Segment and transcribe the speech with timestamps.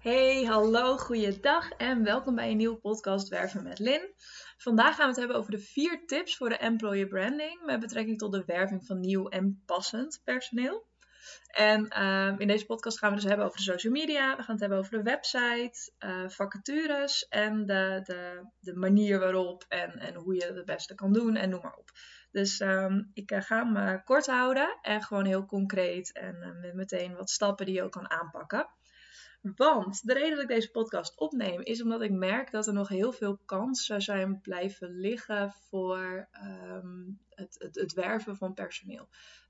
[0.00, 4.14] Hey, hallo, goeiedag en welkom bij een nieuwe podcast Werven met Lin.
[4.56, 8.18] Vandaag gaan we het hebben over de vier tips voor de employer branding met betrekking
[8.18, 10.86] tot de werving van nieuw en passend personeel.
[11.50, 14.52] En ehm, in deze podcast gaan we dus hebben over de social media, we gaan
[14.52, 20.14] het hebben over de website, uh, vacatures en de, de, de manier waarop en, en
[20.14, 21.90] hoe je het het beste kan doen en noem maar op.
[22.30, 26.74] Dus ehm, ik uh, ga hem uh, kort houden en gewoon heel concreet en met
[26.74, 28.68] meteen wat stappen die je ook kan aanpakken.
[29.40, 32.88] Want de reden dat ik deze podcast opneem is omdat ik merk dat er nog
[32.88, 39.08] heel veel kansen zijn blijven liggen voor um, het, het, het, werven van personeel.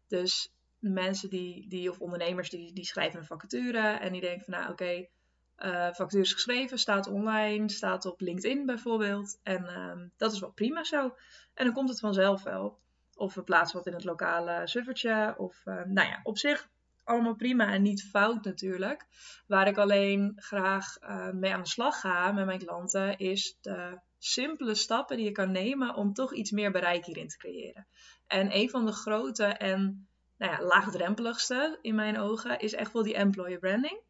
[0.08, 4.54] Dus mensen die, die of ondernemers die, die schrijven een vacature en die denken van
[4.54, 5.10] nou oké, okay,
[5.58, 9.38] uh, vacature is geschreven, staat online, staat op LinkedIn bijvoorbeeld.
[9.42, 11.14] En um, dat is wel prima zo.
[11.54, 12.78] En dan komt het vanzelf wel.
[13.14, 15.34] Of we plaatsen wat in het lokale suffertje.
[15.36, 16.68] Of uh, nou ja, op zich
[17.10, 19.06] allemaal prima en niet fout natuurlijk.
[19.46, 23.98] Waar ik alleen graag uh, mee aan de slag ga met mijn klanten, is de
[24.18, 27.86] simpele stappen die je kan nemen om toch iets meer bereik hierin te creëren.
[28.26, 33.02] En een van de grote en nou ja, laagdrempeligste in mijn ogen is echt wel
[33.02, 34.00] die employer branding.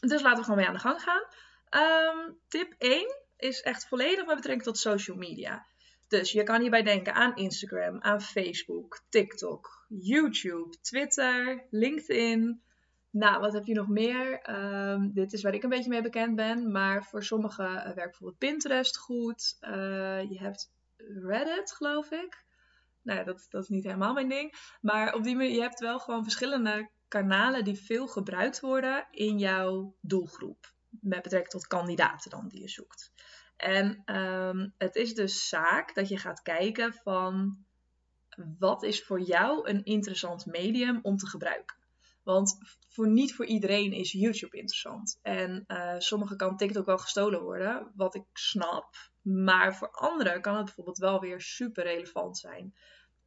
[0.00, 1.22] Dus laten we gewoon mee aan de gang gaan.
[1.70, 5.66] Um, tip 1 is echt volledig met betrekking tot social media.
[6.08, 12.62] Dus je kan hierbij denken aan Instagram, aan Facebook, TikTok, YouTube, Twitter, LinkedIn.
[13.10, 14.50] Nou, wat heb je nog meer?
[14.50, 16.70] Um, dit is waar ik een beetje mee bekend ben.
[16.72, 19.56] Maar voor sommigen uh, werkt bijvoorbeeld Pinterest goed.
[19.60, 19.70] Uh,
[20.30, 22.44] je hebt Reddit, geloof ik.
[23.02, 24.76] Nou ja, dat, dat is niet helemaal mijn ding.
[24.80, 29.38] Maar op die manier, je hebt wel gewoon verschillende kanalen die veel gebruikt worden in
[29.38, 30.72] jouw doelgroep.
[31.00, 33.12] Met betrekking tot kandidaten dan die je zoekt.
[33.56, 37.64] En um, het is dus zaak dat je gaat kijken van
[38.58, 41.76] wat is voor jou een interessant medium om te gebruiken.
[42.22, 45.18] Want voor niet voor iedereen is YouTube interessant.
[45.22, 48.96] En uh, sommige kan TikTok wel gestolen worden, wat ik snap.
[49.22, 52.74] Maar voor anderen kan het bijvoorbeeld wel weer super relevant zijn.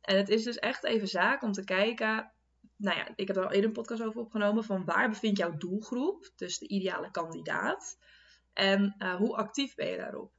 [0.02, 2.32] En het is dus echt even zaak om te kijken.
[2.76, 4.64] Nou ja, ik heb er al eerder een podcast over opgenomen.
[4.64, 6.30] Van waar bevindt jouw doelgroep?
[6.36, 7.98] Dus de ideale kandidaat.
[8.54, 10.32] En uh, hoe actief ben je daarop?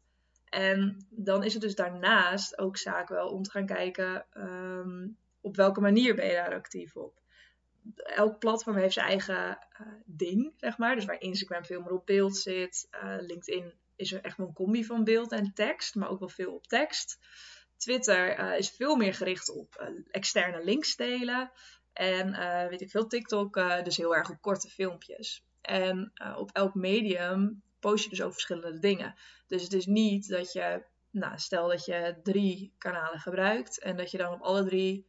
[0.55, 5.57] En dan is het dus daarnaast ook zaak wel om te gaan kijken um, op
[5.57, 7.23] welke manier ben je daar actief op.
[7.97, 10.95] Elk platform heeft zijn eigen uh, ding, zeg maar.
[10.95, 12.89] Dus waar Instagram veel meer op beeld zit.
[12.91, 16.29] Uh, LinkedIn is er echt wel een combi van beeld en tekst, maar ook wel
[16.29, 17.19] veel op tekst.
[17.77, 21.51] Twitter uh, is veel meer gericht op externe links delen.
[21.93, 22.31] En
[22.69, 23.55] weet ik veel, TikTok
[23.85, 25.45] dus heel erg op korte filmpjes.
[25.61, 29.15] En op elk medium post je dus over verschillende dingen.
[29.47, 34.11] Dus het is niet dat je, nou, stel dat je drie kanalen gebruikt en dat
[34.11, 35.07] je dan op alle drie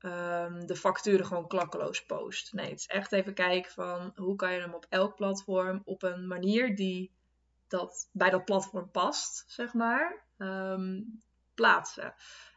[0.00, 2.52] um, de facturen gewoon klakkeloos post.
[2.52, 6.02] Nee, het is echt even kijken van hoe kan je hem op elk platform op
[6.02, 7.14] een manier die
[7.68, 11.22] dat bij dat platform past, zeg maar, um,
[11.54, 12.14] plaatsen.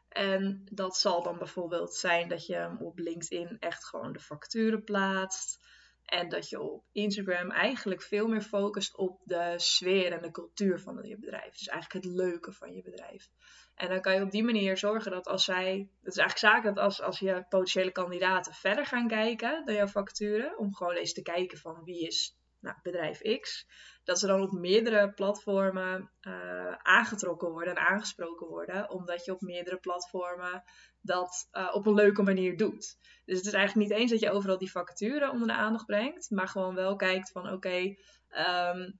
[0.10, 4.84] En dat zal dan bijvoorbeeld zijn dat je hem op LinkedIn echt gewoon de facturen
[4.84, 5.68] plaatst.
[6.10, 10.80] En dat je op Instagram eigenlijk veel meer focust op de sfeer en de cultuur
[10.80, 11.58] van je bedrijf.
[11.58, 13.30] Dus eigenlijk het leuke van je bedrijf.
[13.76, 15.90] En dan kan je op die manier zorgen dat als zij.
[16.02, 19.88] Het is eigenlijk zaak dat als, als je potentiële kandidaten verder gaan kijken dan jouw
[19.88, 20.58] facturen.
[20.58, 23.68] Om gewoon eens te kijken van wie is nou, bedrijf X.
[24.04, 28.90] Dat ze dan op meerdere platformen uh, aangetrokken worden en aangesproken worden.
[28.90, 30.64] Omdat je op meerdere platformen
[31.02, 32.98] dat uh, op een leuke manier doet.
[33.26, 36.30] Dus het is eigenlijk niet eens dat je overal die vacature onder de aandacht brengt,
[36.30, 37.96] maar gewoon wel kijkt van oké,
[38.30, 39.00] um,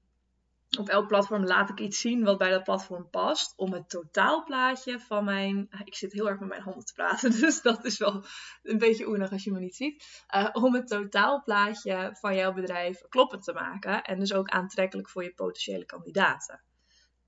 [0.78, 3.52] op elk platform laat ik iets zien wat bij dat platform past.
[3.56, 5.68] Om het totaalplaatje van mijn.
[5.84, 8.24] Ik zit heel erg met mijn handen te praten, dus dat is wel
[8.62, 10.24] een beetje oenig als je me niet ziet.
[10.34, 14.02] Uh, om het totaalplaatje van jouw bedrijf kloppend te maken.
[14.02, 16.60] En dus ook aantrekkelijk voor je potentiële kandidaten.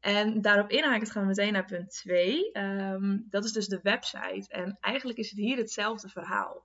[0.01, 2.45] En daarop inhakend gaan we meteen naar punt 2.
[2.45, 4.47] Um, ehm, dat is dus de website.
[4.49, 6.65] En eigenlijk is het hier hetzelfde verhaal.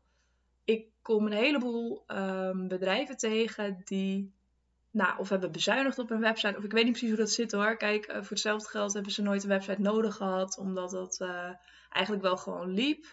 [0.63, 4.36] Ik kom een heleboel um, bedrijven tegen die
[4.91, 6.57] nou, of hebben bezuinigd op een website.
[6.57, 7.77] Of ik weet niet precies hoe dat zit hoor.
[7.77, 10.57] Kijk, uh, voor hetzelfde geld hebben ze nooit een website nodig gehad.
[10.57, 11.51] Omdat dat uh,
[11.89, 13.05] eigenlijk wel gewoon liep.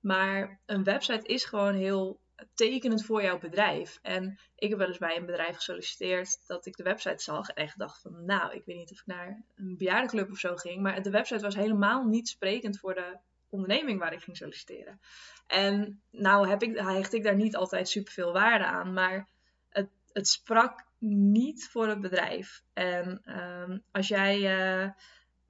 [0.00, 2.20] Maar een website is gewoon heel
[2.54, 3.98] tekenend voor jouw bedrijf.
[4.02, 7.54] En ik heb wel eens bij een bedrijf gesolliciteerd dat ik de website zag en
[7.54, 10.82] echt dacht van, nou, ik weet niet of ik naar een bejaardenclub of zo ging,
[10.82, 15.00] maar de website was helemaal niet sprekend voor de onderneming waar ik ging solliciteren.
[15.46, 19.28] En nou heb ik, hecht ik daar niet altijd superveel waarde aan, maar
[19.68, 22.62] het, het sprak niet voor het bedrijf.
[22.72, 24.38] En um, als jij,
[24.82, 24.90] uh,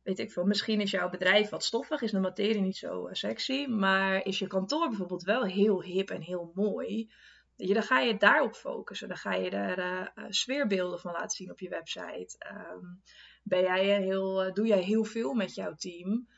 [0.03, 3.13] weet ik veel, misschien is jouw bedrijf wat stoffig, is de materie niet zo uh,
[3.13, 7.11] sexy, maar is je kantoor bijvoorbeeld wel heel hip en heel mooi,
[7.57, 9.09] dan ga je daarop focussen.
[9.09, 12.37] Dan ga je er uh, sfeerbeelden van laten zien op je website.
[12.39, 12.85] Ehm,
[13.43, 16.29] ben jij heel, doe jij heel veel met jouw team?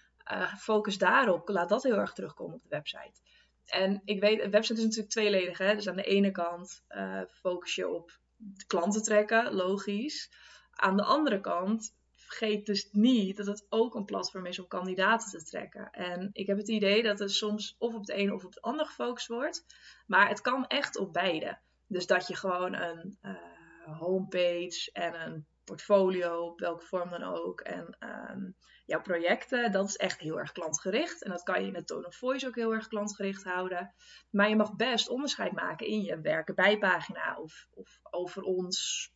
[0.59, 1.49] focus daarop.
[1.49, 3.21] Laat dat heel erg terugkomen op de website.
[3.65, 5.59] En ik weet, een website is natuurlijk tweeledig.
[5.59, 5.75] Hè?
[5.75, 6.85] Dus aan de ene kant
[7.29, 8.21] focus je op
[8.67, 10.31] klanten trekken, logisch.
[10.71, 15.31] Aan de andere kant vergeet dus niet dat het ook een platform is om kandidaten
[15.31, 15.91] te trekken.
[15.91, 18.63] En ik heb het idee dat het soms of op het ene of op het
[18.63, 19.65] andere gefocust wordt.
[20.07, 21.59] Maar het kan echt op beide.
[21.87, 27.61] Dus dat je gewoon een uh, homepage en een portfolio, op welke vorm dan ook.
[27.61, 27.97] En
[28.31, 28.57] um,
[28.87, 31.23] jouw projecten, dat is echt heel erg klantgericht.
[31.23, 33.95] En dat kan je in het tone of voice ook heel erg klantgericht houden.
[34.31, 39.09] Maar je mag best onderscheid maken in je werken bij pagina of, of over ons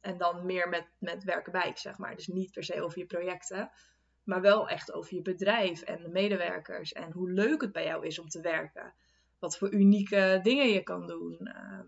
[0.00, 2.14] en dan meer met, met werken bij, zeg maar.
[2.16, 3.70] Dus niet per se over je projecten,
[4.24, 6.92] maar wel echt over je bedrijf en de medewerkers.
[6.92, 8.94] En hoe leuk het bij jou is om te werken.
[9.38, 11.38] Wat voor unieke dingen je kan doen.
[11.38, 11.86] Ehm,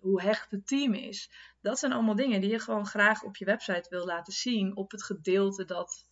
[0.00, 1.30] hoe hecht het team is.
[1.60, 4.76] Dat zijn allemaal dingen die je gewoon graag op je website wil laten zien.
[4.76, 6.04] Op het gedeelte dat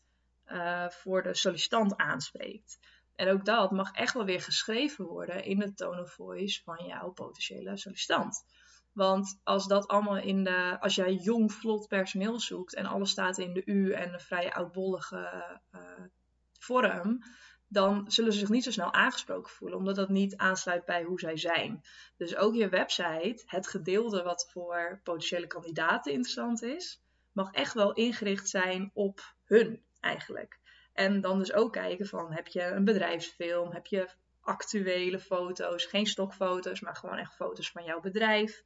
[0.47, 2.79] uh, voor de sollicitant aanspreekt.
[3.17, 6.85] En ook dat mag echt wel weer geschreven worden in de tone of voice van
[6.87, 8.45] jouw potentiële sollicitant.
[8.93, 10.77] Want als dat allemaal in de.
[10.81, 14.53] Als jij jong, vlot personeel zoekt en alles staat in de U en een vrij
[14.53, 15.81] oudbollige uh,
[16.59, 17.23] vorm.
[17.69, 21.21] Dan zullen ze zich niet zo snel aangesproken voelen, omdat dat niet aansluit bij hoe
[21.21, 21.83] zij zijn.
[22.17, 27.93] Dus ook je website, het gedeelte wat voor potentiële kandidaten interessant is, mag echt wel
[27.93, 30.59] ingericht zijn op hun eigenlijk.
[30.93, 34.09] En dan dus ook kijken van, heb je een bedrijfsfilm, heb je
[34.41, 38.65] actuele foto's, geen stokfoto's, maar gewoon echt foto's van jouw bedrijf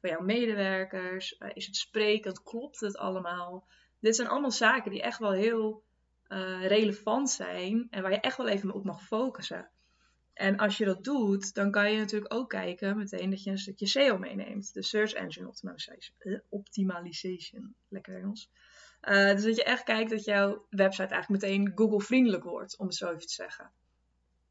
[0.00, 1.38] van jouw medewerkers?
[1.38, 2.42] Eh, is het sprekend?
[2.42, 3.66] Klopt het allemaal?
[4.00, 5.82] Dit zijn allemaal zaken die echt wel heel
[6.32, 9.70] uh, relevant zijn en waar je echt wel even op mag focussen.
[10.34, 13.58] En als je dat doet, dan kan je natuurlijk ook kijken meteen dat je een
[13.58, 14.74] stukje SEO meeneemt.
[14.74, 15.52] De Search Engine
[16.48, 17.62] Optimization.
[17.62, 17.68] Eh.
[17.88, 18.50] Lekker Engels.
[19.02, 22.94] Uh, dus dat je echt kijkt dat jouw website eigenlijk meteen Google-vriendelijk wordt, om het
[22.94, 23.70] zo even te zeggen.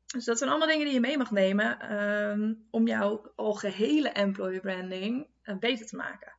[0.06, 4.60] Dus dat zijn allemaal dingen die je mee mag nemen um, om jouw algehele employer
[4.60, 5.28] branding
[5.60, 6.34] beter te maken.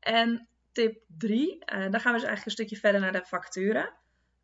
[0.00, 3.24] En tip 3, uh, eh, dan gaan we dus eigenlijk een stukje verder naar de
[3.24, 3.92] facturen.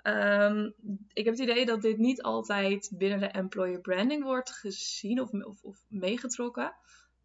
[0.07, 0.75] Um,
[1.13, 5.31] ik heb het idee dat dit niet altijd binnen de employer branding wordt gezien of,
[5.63, 6.75] of, meegetrokken.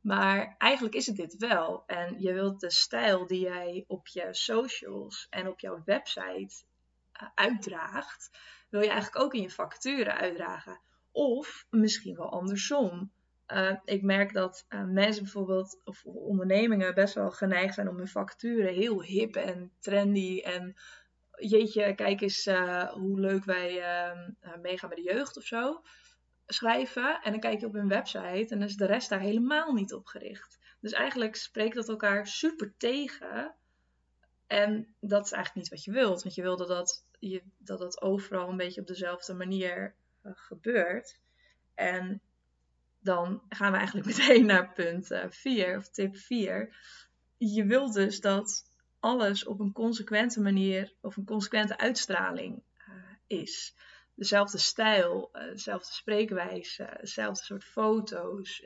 [0.02, 1.84] Maar eigenlijk is het dit wel.
[1.88, 6.54] En je wilt de stijl die jij op je socials en op jouw website
[7.22, 8.30] uh, uitdraagt,
[8.70, 10.80] wil je eigenlijk ook in je facturen uitdragen.
[11.12, 13.12] Of misschien wel andersom.
[13.48, 18.08] Uh, ik merk dat uh, mensen bijvoorbeeld, of ondernemingen, best wel geneigd zijn om hun
[18.08, 20.76] facturen heel hip en trendy en
[21.42, 25.82] jeetje, kijk eens uh, hoe leuk wij ehm, meegaan met de jeugd of zo
[26.54, 27.22] schrijven.
[27.22, 29.94] En dan kijk je op hun website en dan is de rest daar helemaal niet
[29.94, 30.60] op gericht.
[30.80, 33.56] Dus eigenlijk spreekt dat elkaar super tegen.
[34.48, 36.24] En dat is eigenlijk niet wat je wilt.
[36.24, 41.20] Want je wil dat je, dat, dat overal een beetje op dezelfde manier gebeurt.
[41.76, 42.22] En
[43.00, 46.76] dan gaan we eigenlijk meteen naar punt 4 uh, of tip 4.
[47.38, 48.71] Je wilt dus dat
[49.02, 52.96] alles op een consequente manier of een consequente uitstraling uh,
[53.28, 53.76] is.
[54.16, 58.66] Dezelfde stijl, uh, dezelfde spreekwijze, dezelfde soort foto's.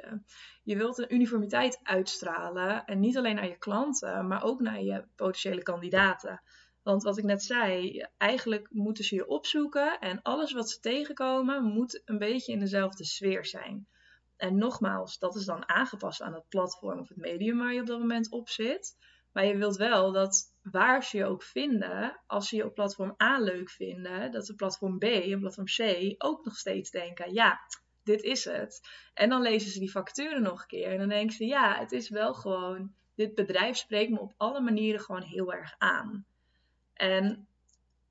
[0.64, 5.06] je wilt een uniformiteit uitstralen en niet alleen naar je klanten, maar ook naar je
[5.16, 6.42] potentiële kandidaten.
[6.84, 11.64] Want wat ik net zei, eigenlijk moeten ze je opzoeken en alles wat ze tegenkomen
[11.64, 13.88] moet een beetje in dezelfde sfeer zijn.
[14.38, 17.88] En nogmaals, dat is dan aangepast aan het platform of het medium waar je op
[17.88, 18.98] dat moment op zit.
[19.36, 23.16] Maar je wilt wel dat waar ze je ook vinden, als ze je op platform
[23.24, 27.60] A leuk vinden, dat de platform B en platform C ook nog steeds denken: ja,
[28.04, 28.90] dit is het.
[29.14, 31.92] En dan lezen ze die facturen nog een keer en dan denken ze: ja, het
[31.92, 36.26] is wel gewoon, dit bedrijf spreekt me op alle manieren gewoon heel erg aan.
[36.94, 37.48] En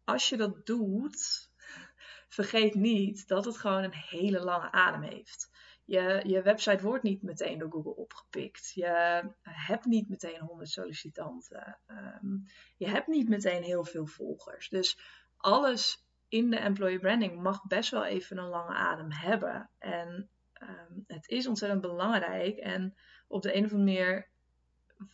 [0.05, 1.51] als je dat doet,
[2.29, 5.51] vergeet niet dat het gewoon een hele lange adem heeft.
[5.85, 8.73] Je, je website wordt niet meteen door Google opgepikt.
[8.75, 11.79] Je hebt niet meteen 100 sollicitanten.
[11.87, 12.37] Ehm,
[12.77, 14.69] je hebt niet meteen heel veel volgers.
[14.69, 14.99] Dus
[15.37, 19.71] alles in de employee branding mag best wel even een lange adem hebben.
[19.79, 22.57] En ehm, het is ontzettend belangrijk.
[22.57, 22.95] En
[23.27, 24.29] op de een of andere manier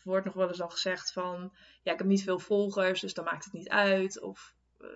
[0.02, 3.24] wordt nog wel eens al gezegd van, ja, ik heb niet veel volgers, dus dan
[3.24, 4.20] maakt het niet uit.
[4.20, 4.88] Of uh,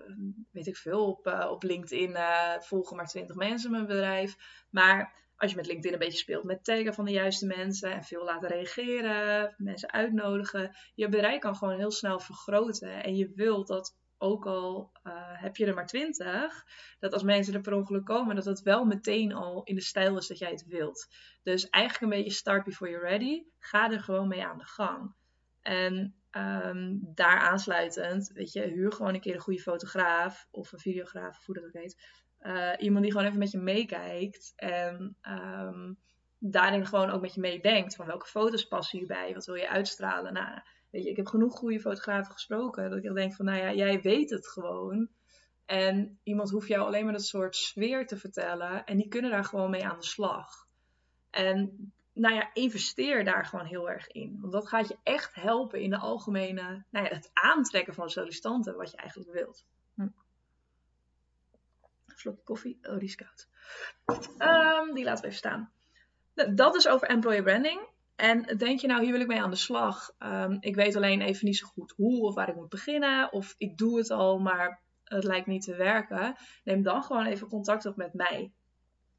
[0.50, 4.36] weet ik veel, op, uh, op LinkedIn uh, volgen maar 20 mensen mijn bedrijf.
[4.70, 8.04] Maar als je met LinkedIn een beetje speelt met taggen van de juiste mensen en
[8.04, 13.04] veel laten reageren, mensen uitnodigen, je bereik kan gewoon heel snel vergroten.
[13.04, 16.64] En je wilt dat ook al eh, heb je er maar twintig,
[16.98, 20.16] dat als mensen er per ongeluk komen, dat het wel meteen al in de stijl
[20.16, 21.08] is dat jij het wilt.
[21.42, 23.44] Dus eigenlijk een beetje start before you're ready.
[23.58, 25.14] Ga er gewoon mee aan de gang.
[25.60, 30.78] En um, daar aansluitend, weet je, huur gewoon een keer een goede fotograaf of een
[30.78, 32.23] videograaf, of hoe dat ook heet.
[32.46, 35.98] Uh, iemand die gewoon even met je meekijkt en um,
[36.38, 37.96] daarin gewoon ook met je meedenkt.
[37.96, 39.34] Van welke foto's passen hierbij?
[39.34, 40.32] Wat wil je uitstralen?
[40.32, 40.60] Nou,
[40.90, 42.90] weet je, ik heb genoeg goede fotografen gesproken.
[42.90, 45.08] Dat ik denk van, nou ja, jij weet het gewoon.
[45.66, 48.84] En iemand hoeft jou alleen maar dat soort sfeer te vertellen.
[48.84, 50.66] En die kunnen daar gewoon mee aan de slag.
[51.30, 54.38] En nou ja, investeer daar gewoon heel erg in.
[54.40, 58.76] Want dat gaat je echt helpen in de algemene, nou ja, het aantrekken van sollicitanten
[58.76, 59.64] wat je eigenlijk wilt.
[62.14, 63.48] Vlokje koffie, oh die is koud.
[64.38, 65.72] Um, die laten we even staan.
[66.34, 67.92] Nou, dat is over employer branding.
[68.16, 70.14] En denk je nou, hier wil ik mee aan de slag.
[70.18, 73.32] Um, ik weet alleen even niet zo goed hoe of waar ik moet beginnen.
[73.32, 76.36] Of ik doe het al, maar het lijkt niet te werken.
[76.64, 78.52] Neem dan gewoon even contact op met mij.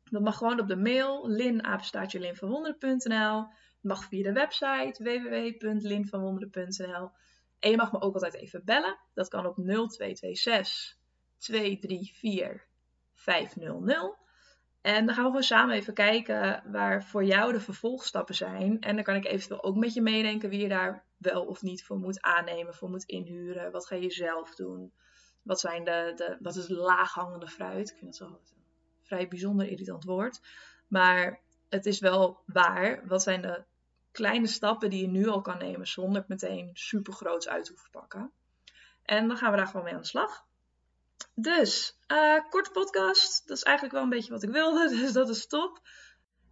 [0.04, 3.48] Dat mag gewoon op de mail linapenstaatjelinvanwonderen.nl.
[3.82, 7.12] mag via de website www.linvanwonderen.nl.
[7.60, 8.98] En je mag me ook altijd even bellen.
[9.14, 10.98] Dat kan op 0226
[11.38, 12.75] 234
[13.16, 14.24] 500.
[14.82, 18.82] En dan gaan we gewoon samen even kijken waar voor jou de vervolgstappen zijn.
[18.82, 21.84] En dan kan ik eventueel ook met je meedenken wie je daar wel of niet
[21.84, 23.72] voor moet aannemen, voor moet inhuren.
[23.72, 24.94] Wat ga je zelf doen?
[25.42, 27.90] Wat, zijn de, de, wat is laaghangende fruit?
[27.90, 28.38] Ik vind het zo een
[29.02, 30.42] vrij bijzonder irritant woord.
[30.88, 33.08] Maar het is wel waar.
[33.08, 33.64] Wat zijn de
[34.12, 37.72] kleine stappen die je nu al kan nemen zonder het meteen super groots uit te
[37.72, 38.32] hoeven pakken?
[39.04, 40.46] En dan gaan we daar gewoon mee aan de slag.
[41.36, 43.48] Dus, uh, korte podcast.
[43.48, 45.80] Dat is eigenlijk wel een beetje wat ik wilde, dus dat is top.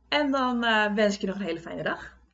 [0.09, 2.12] En dan uh, wens ik je nog een hele fijne dag.